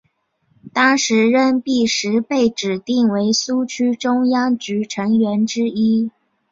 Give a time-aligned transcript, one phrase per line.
[0.73, 6.09] 当时任弼时被指定为苏区中央局成员之一。